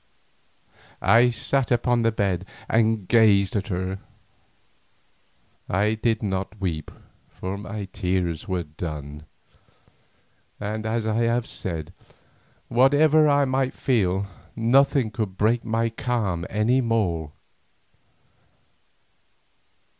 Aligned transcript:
I 0.99 1.29
sat 1.29 1.69
upon 1.69 2.01
the 2.01 2.11
bed 2.11 2.47
and 2.67 3.07
gazed 3.07 3.55
at 3.55 3.67
her. 3.67 3.99
I 5.69 5.93
did 5.93 6.23
not 6.23 6.59
weep, 6.59 6.89
for 7.29 7.55
my 7.55 7.85
tears 7.93 8.47
were 8.47 8.63
done, 8.63 9.27
and 10.59 10.87
as 10.87 11.05
I 11.05 11.25
have 11.25 11.45
said, 11.45 11.93
whatever 12.67 13.29
I 13.29 13.45
might 13.45 13.75
feel 13.75 14.25
nothing 14.55 15.11
could 15.11 15.37
break 15.37 15.63
my 15.63 15.91
calm 15.91 16.47
any 16.49 16.81
more. 16.81 17.33